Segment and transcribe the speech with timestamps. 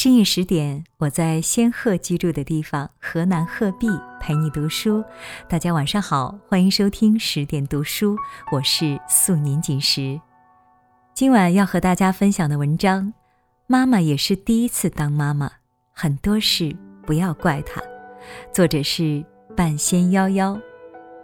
[0.00, 3.88] 深夜十点，我在仙鹤居住的地方河南鹤壁
[4.20, 5.02] 陪你读书。
[5.48, 8.16] 大家晚上好，欢迎收听十点读书，
[8.52, 10.20] 我是素年锦时。
[11.14, 13.12] 今晚要和大家分享的文章，
[13.66, 15.50] 妈妈也是第一次当妈妈，
[15.92, 16.72] 很多事
[17.04, 17.82] 不要怪她。
[18.52, 19.24] 作者是
[19.56, 20.56] 半仙夭夭。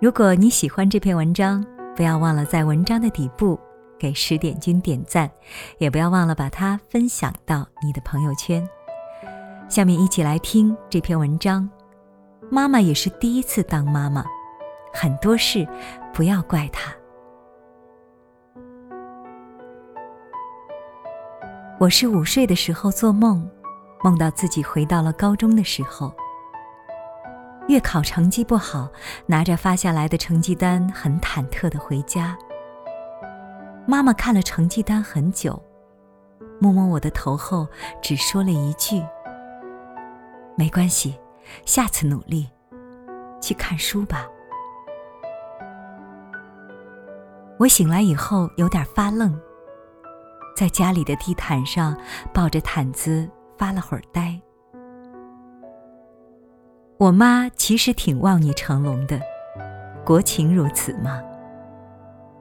[0.01, 3.57] 如果你喜欢这篇文章，不要忘了在文章的底部。
[3.99, 5.31] 给十点君点赞，
[5.79, 8.69] 也不要忘了把它分享到你的朋友圈。
[9.69, 11.69] 下面一起来听这篇文章。
[12.51, 14.25] 妈妈也是第一次当妈妈，
[14.93, 15.67] 很多事
[16.13, 16.95] 不要怪她。
[21.81, 23.51] 我是午睡的时候做梦，
[24.03, 26.15] 梦到自己回到了高中的时候。
[27.67, 28.89] 月考成绩不好，
[29.27, 32.37] 拿着发下来的成绩单，很忐忑的回家。
[33.87, 35.61] 妈妈看了成绩单很久，
[36.59, 37.69] 摸摸我的头后，
[38.01, 39.03] 只说了一句
[40.57, 41.19] ：“没关系，
[41.67, 42.49] 下次努力，
[43.41, 44.27] 去看书吧。”
[47.59, 49.39] 我醒来以后有点发愣，
[50.57, 51.97] 在家里的地毯上
[52.33, 54.41] 抱着毯子发了会儿呆。
[56.97, 59.21] 我妈其实挺望你成龙的，
[60.05, 61.23] 国情如此吗？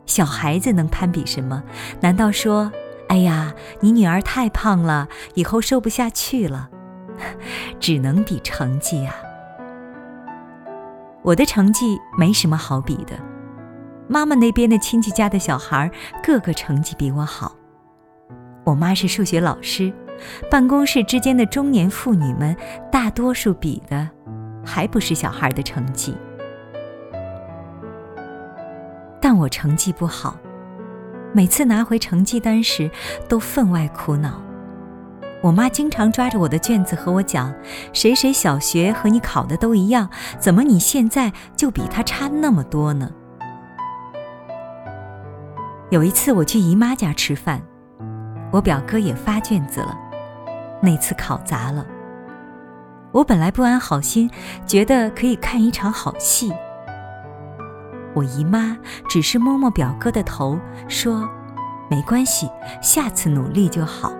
[0.06, 1.64] 小孩子能攀比什么？
[2.02, 2.72] 难道说，
[3.08, 6.70] 哎呀，你女儿太胖了，以后瘦不下去了？
[7.80, 9.16] 只能比成绩啊！
[11.22, 13.18] 我的成绩没什么好比的，
[14.08, 15.90] 妈妈那边的亲戚家的小孩
[16.24, 17.56] 个个成绩比我好。
[18.66, 19.94] 我妈是数学老师，
[20.50, 22.56] 办公室之间的中年妇女们
[22.92, 24.10] 大多数比的，
[24.66, 26.16] 还不是小孩的成绩。
[29.24, 30.36] 但我成绩不好，
[31.32, 32.92] 每次拿回成绩单时
[33.30, 34.42] 都分外苦恼。
[35.42, 37.54] 我妈经常抓着我的卷子和我讲
[37.94, 43.10] ：“谁谁小学和你考的都一样，怎么你现在就比他差那么多呢？”
[45.90, 47.62] 有一次我去姨妈家吃饭，
[48.52, 49.98] 我表哥也发卷子了，
[50.82, 51.86] 那次考砸了。
[53.14, 54.30] 我本来不安好心，
[54.68, 56.52] 觉得可以看一场好戏。
[58.14, 61.28] 我姨妈只是摸摸表哥的头，说
[61.90, 62.50] ：“没关系，
[62.82, 64.14] 下次努力就好。”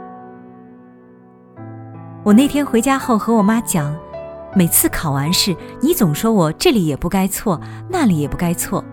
[2.24, 3.96] 我那天回家后和我妈讲，
[4.56, 7.60] 每次考完试，你总说我这里也不该错，
[7.90, 8.84] 那里也不该错，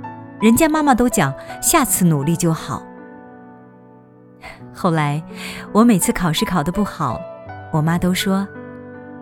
[0.41, 1.33] 人家妈妈都讲
[1.63, 2.83] 下次努力就好。
[4.75, 5.23] 后来
[5.73, 7.21] 我每次考试考得不好，
[7.73, 8.47] 我妈都说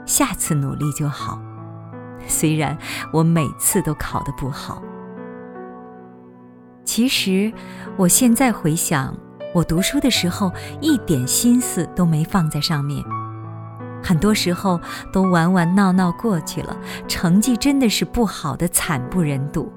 [0.06, 1.39] 下次努力就好，
[2.27, 2.77] 虽然
[3.12, 4.83] 我每次都考得不好。
[6.88, 7.53] 其实，
[7.99, 9.15] 我现在回想，
[9.54, 10.50] 我读书的时候
[10.81, 13.04] 一点心思都没放在上面，
[14.03, 14.81] 很多时候
[15.12, 16.75] 都玩玩闹闹过去了，
[17.06, 19.71] 成绩真的是不好的惨不忍睹。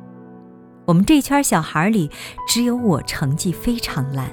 [0.85, 2.09] 我们这圈小孩里，
[2.47, 4.31] 只有我成绩非常烂。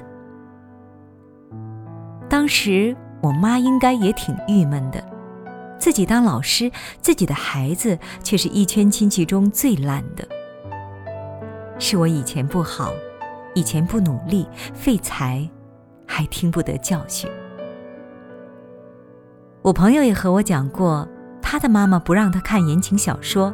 [2.29, 5.03] 当时我妈应该也挺郁闷的，
[5.77, 10.25] 自己当老师，自己的孩子却是一圈亲戚中最烂的。
[11.79, 12.91] 是我以前不好，
[13.55, 15.49] 以前不努力，废材，
[16.05, 17.31] 还听不得教训。
[19.61, 21.07] 我朋友也和我讲过，
[21.41, 23.53] 他的妈妈不让他看言情小说，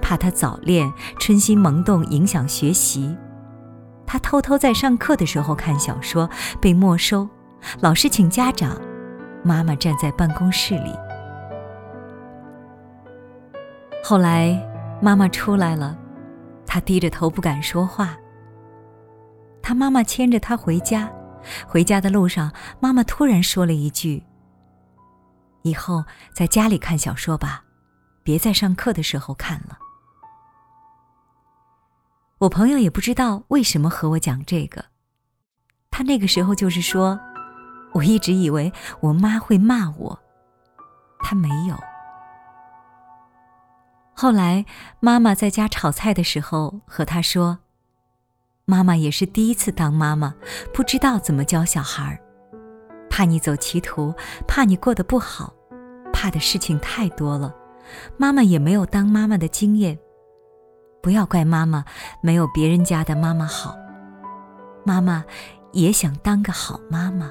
[0.00, 3.14] 怕他早恋、春心萌动影响学习。
[4.06, 6.28] 他偷偷在上课的时候看小说，
[6.60, 7.28] 被没收，
[7.80, 8.80] 老师请家长，
[9.42, 10.92] 妈妈站在办公室里。
[14.02, 14.58] 后来
[15.02, 15.96] 妈妈出来了。
[16.76, 18.14] 他低着头不敢说话。
[19.62, 21.10] 他妈妈牵着他回家，
[21.66, 24.22] 回家的路上，妈妈突然说了一句
[25.64, 26.04] ：“以后
[26.34, 27.64] 在家里看小说吧，
[28.22, 29.78] 别在上课的时候看了。”
[32.40, 34.84] 我朋友也不知道为什么和我讲这个，
[35.90, 37.18] 他那个时候就是说，
[37.94, 38.70] 我一直以为
[39.00, 40.18] 我妈会骂我，
[41.20, 41.95] 他没有。
[44.18, 44.64] 后来，
[44.98, 47.58] 妈妈在家炒菜的时候和他说
[48.64, 50.34] ：“妈妈也是第一次当妈妈，
[50.72, 52.18] 不知道怎么教小孩，
[53.10, 54.14] 怕你走歧途，
[54.48, 55.52] 怕你过得不好，
[56.14, 57.54] 怕的事情太多了。
[58.16, 59.98] 妈妈也没有当妈妈的经验，
[61.02, 61.84] 不要怪妈妈
[62.22, 63.76] 没有别人家的妈妈好。
[64.82, 65.22] 妈妈
[65.72, 67.30] 也想当个好妈妈。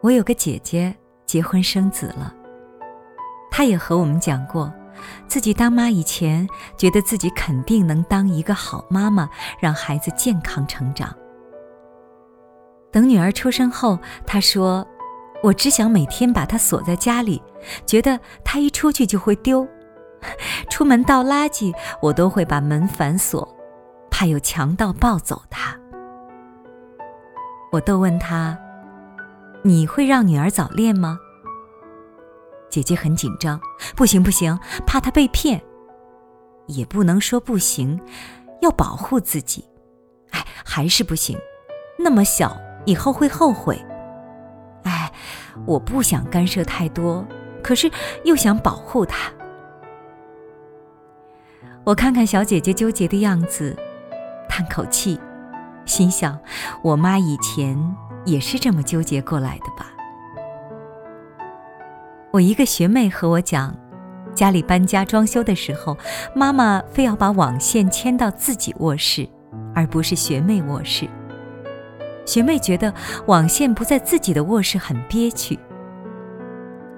[0.00, 0.92] 我有个姐姐
[1.24, 2.34] 结婚生子了。”
[3.56, 4.72] 他也和我们讲过，
[5.28, 6.44] 自己当妈以前，
[6.76, 9.30] 觉得自己肯定能当一个好妈妈，
[9.60, 11.14] 让孩子健康成长。
[12.90, 13.96] 等女儿出生后，
[14.26, 14.84] 她说
[15.40, 17.40] ：“我只想每天把她锁在家里，
[17.86, 19.64] 觉得她一出去就会丢。
[20.68, 21.72] 出门倒垃圾，
[22.02, 23.48] 我都会把门反锁，
[24.10, 25.78] 怕有强盗抱走她。”
[27.70, 28.58] 我逗问她
[29.62, 31.20] ：“你会让女儿早恋吗？”
[32.74, 33.60] 姐姐很紧张
[33.94, 35.62] ：“不行不行，怕她被骗。”
[36.66, 38.00] 也不能说不行，
[38.62, 39.64] 要保护自己。
[40.30, 41.38] 哎，还是不行，
[41.96, 43.80] 那么小，以后会后悔。
[44.82, 45.12] 哎，
[45.66, 47.24] 我不想干涉太多，
[47.62, 47.88] 可是
[48.24, 49.30] 又想保护她。
[51.84, 53.76] 我看看小姐姐纠结的样子，
[54.48, 55.20] 叹口气，
[55.86, 56.36] 心想：
[56.82, 57.78] 我妈以前
[58.24, 59.92] 也是这么纠结过来的吧。
[62.34, 63.72] 我一个学妹和我讲。
[64.34, 65.96] 家里搬家装修的时候，
[66.34, 69.28] 妈妈非要把网线牵到自己卧室，
[69.72, 71.08] 而不是学妹卧室。
[72.26, 72.92] 学妹觉得
[73.26, 75.56] 网线不在自己的卧室很憋屈。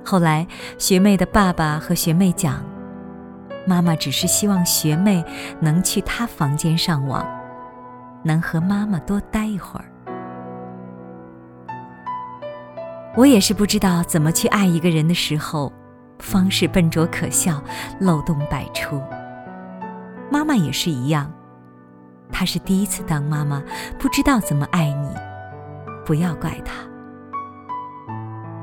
[0.02, 0.46] 后来，
[0.78, 2.64] 学妹的爸爸和学妹讲，
[3.66, 5.22] 妈妈只是希望学妹
[5.60, 7.22] 能去她房间上网，
[8.22, 9.84] 能和妈妈多待一会儿。
[13.16, 15.72] 我也是不知道怎么去爱一个人的时候。
[16.18, 17.62] 方式笨拙可笑，
[18.00, 19.02] 漏洞百出。
[20.30, 21.30] 妈妈也是一样，
[22.32, 23.62] 她是第一次当妈妈，
[23.98, 25.08] 不知道怎么爱你，
[26.06, 26.72] 不要怪她。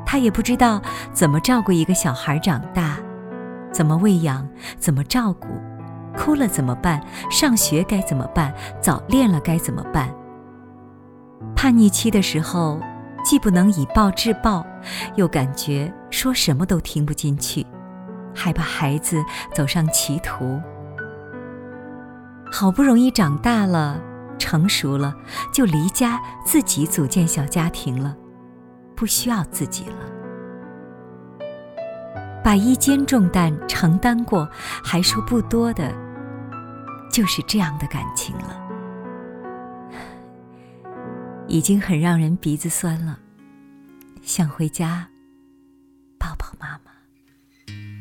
[0.03, 2.97] 她也不知道怎么照顾一个小孩长大，
[3.71, 4.47] 怎么喂养，
[4.79, 5.47] 怎么照顾，
[6.17, 6.99] 哭了怎么办？
[7.29, 8.51] 上学该怎么办？
[8.81, 10.09] 早恋了该怎么办？
[11.55, 12.79] 叛逆期的时候。
[13.23, 14.65] 既不能以暴制暴，
[15.15, 17.65] 又感觉说什么都听不进去，
[18.35, 19.23] 害怕孩子
[19.53, 20.61] 走上歧途。
[22.51, 23.99] 好不容易长大了，
[24.37, 25.15] 成熟了，
[25.51, 28.15] 就离家自己组建小家庭了，
[28.95, 29.95] 不需要自己了。
[32.43, 34.47] 把一肩重担承担过，
[34.83, 35.91] 还说不多的，
[37.09, 38.62] 就是这样的感情了。
[41.53, 43.19] 已经很让人鼻子酸了，
[44.23, 45.07] 想回家
[46.17, 46.91] 抱抱妈妈。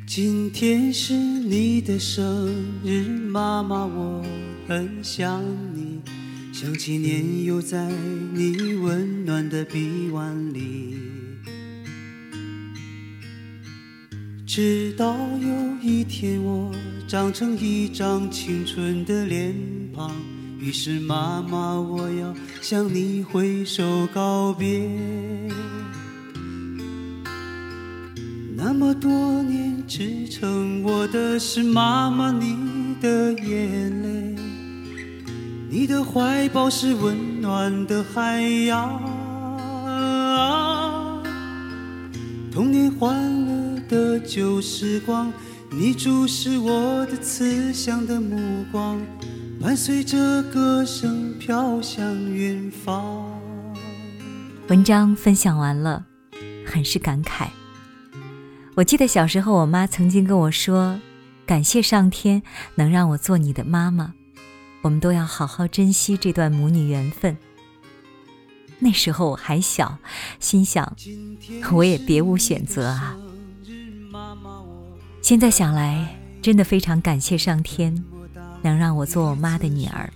[0.07, 2.51] 今天是你的生
[2.83, 4.25] 日，妈妈，我
[4.67, 5.45] 很想
[5.75, 6.01] 你，
[6.51, 7.93] 想起年幼在
[8.33, 10.97] 你温暖的臂弯里，
[14.47, 16.75] 直到有一天我
[17.07, 19.55] 长成一张青春的脸
[19.95, 20.11] 庞。
[20.63, 24.89] 于是，妈妈，我要向你挥手告别。
[28.57, 34.37] 那么多年支撑我的是妈妈你的眼泪，
[35.69, 39.03] 你的怀抱是温暖的海洋。
[42.53, 45.33] 童年欢乐的旧时光，
[45.73, 49.01] 你注视我的慈祥的目光。
[49.63, 53.41] 伴随着歌声飘向远方。
[54.67, 56.05] 文章分享完了，
[56.67, 57.47] 很是感慨。
[58.75, 61.01] 我记得小时候，我妈曾经跟我说
[61.47, 62.43] ：“感谢上天
[62.75, 64.15] 能让我做你的妈妈，
[64.83, 67.37] 我们都要好好珍惜这段母女缘分。”
[68.81, 69.99] 那时候我还小，
[70.41, 70.97] 心想
[71.71, 73.17] 我也别无选择啊。
[75.23, 78.05] 现在想来，真的非常感谢上天。
[78.63, 80.13] 能让我做我妈的女儿，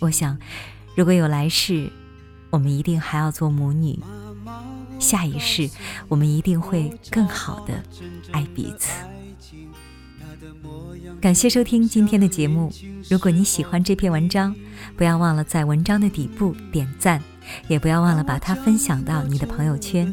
[0.00, 0.38] 我想，
[0.94, 1.90] 如果有来世，
[2.50, 3.98] 我们一定还要做母女。
[4.98, 5.70] 下一世，
[6.08, 7.82] 我们一定会更好的
[8.32, 8.90] 爱彼此。
[11.20, 12.72] 感谢收听今天的节目。
[13.08, 14.54] 如果你喜欢这篇文章，
[14.96, 17.22] 不要忘了在文章的底部点赞，
[17.68, 20.12] 也不要忘了把它分享到你的朋友圈。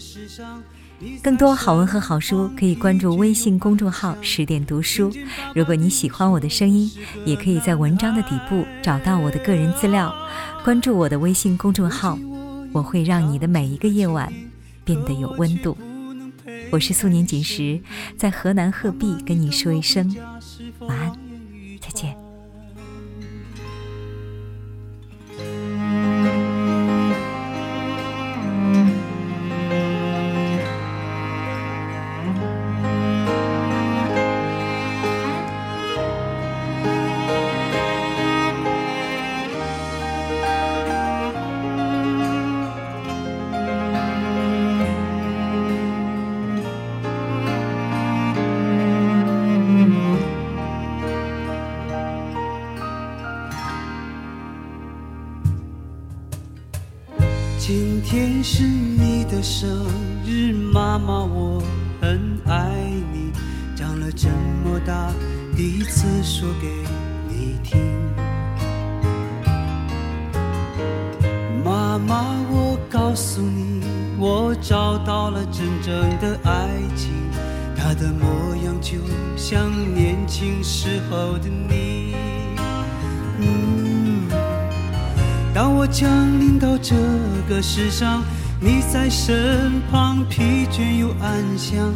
[1.22, 5.12] 更多好文和好书，可以关注微信公众号“十点读书”。
[5.54, 6.90] 如果你喜欢我的声音，
[7.26, 10.14] 也可以在文章的底部找到我的个人资料，
[10.64, 12.18] 关注我的微信公众号，
[12.72, 14.32] 我会让你的每一个夜晚
[14.84, 15.78] 变得有温度。
[16.72, 17.80] 我是素年锦时，
[18.18, 20.16] 在河南鹤壁跟你说一声
[20.80, 21.12] 晚安，
[58.48, 59.68] 是你的生
[60.24, 61.60] 日，妈妈，我
[62.00, 62.76] 很爱
[63.12, 63.32] 你。
[63.76, 64.30] 长了这
[64.64, 65.12] 么大，
[65.58, 66.68] 第一次说给
[67.28, 67.82] 你听。
[71.64, 73.82] 妈妈，我告诉你，
[74.20, 77.10] 我找到了真正的爱情，
[77.76, 79.00] 它的模样就
[79.36, 82.14] 像年轻时候的你。
[83.40, 84.30] 嗯，
[85.52, 86.08] 当我降
[86.40, 86.96] 临到这
[87.50, 88.24] 个世上，
[88.60, 91.94] 你在身旁，疲倦又安详，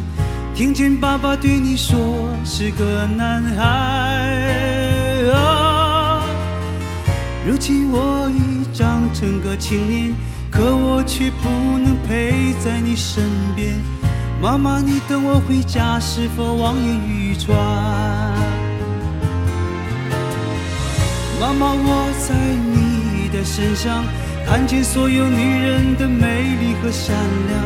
[0.54, 1.98] 听见爸爸对你说
[2.44, 3.62] 是个男孩。
[5.32, 6.22] 啊，
[7.46, 8.60] 如今我已。
[8.72, 10.14] 长成个青年，
[10.48, 13.24] 可我却不能陪在你身
[13.54, 13.74] 边。
[14.40, 17.58] 妈妈，你等我回家，是否望眼欲穿？
[21.38, 22.34] 妈妈，我在
[22.72, 22.79] 你
[23.40, 24.04] 的身上
[24.46, 27.16] 看见所有女人的美丽和善
[27.48, 27.64] 良，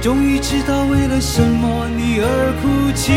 [0.00, 3.12] 终于知道为了什么你而哭泣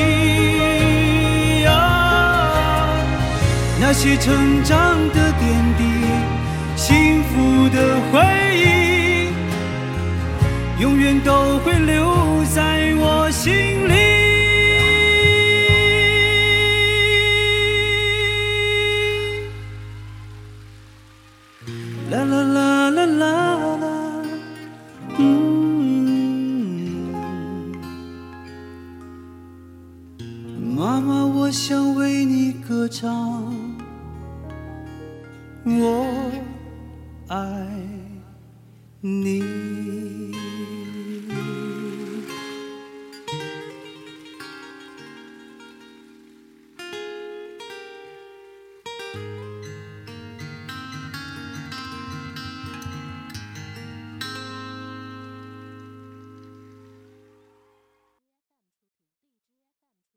[1.65, 2.91] 啊！
[3.79, 5.83] 那些成长的点滴。
[6.75, 7.77] 幸福的
[8.11, 8.19] 回
[8.53, 9.31] 忆，
[10.81, 13.53] 永远都会留在我心
[13.87, 14.16] 里。
[39.07, 39.96] 你。